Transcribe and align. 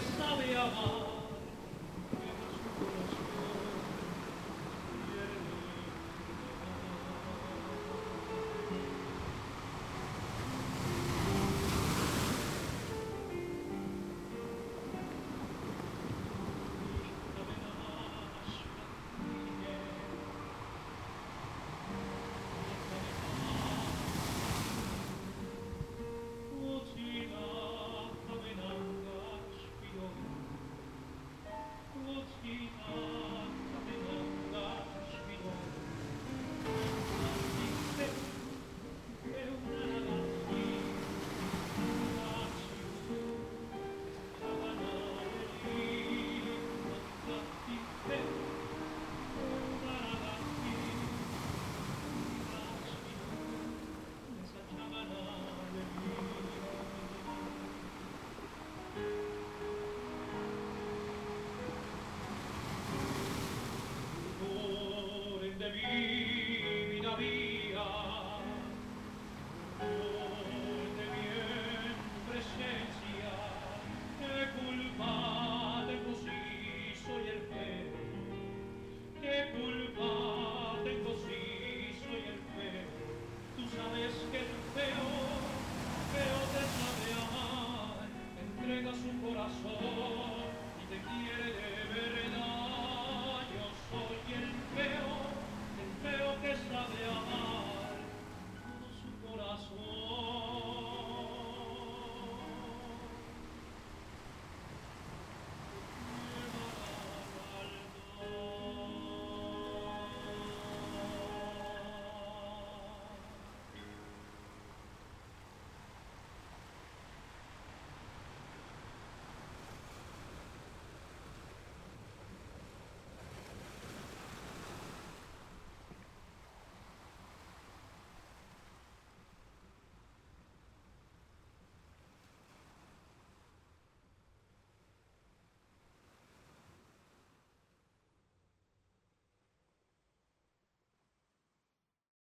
Saviour. 0.00 1.09
Jesus. 32.42 32.99
me. 65.72 66.19